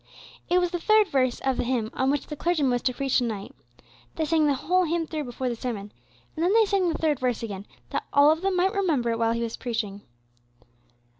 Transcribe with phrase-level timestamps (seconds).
[0.49, 3.19] It was the third verse of the hymn on which the clergyman was to preach
[3.19, 3.53] to night.
[4.15, 5.91] They sang the whole hymn through before the sermon,
[6.35, 9.19] and then they sang the third verse again, that all of them might remember it
[9.19, 10.01] whilst he was preaching.